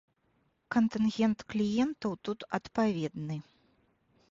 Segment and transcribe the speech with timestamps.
[0.75, 3.37] Кантынгент кліентаў тут адпаведны.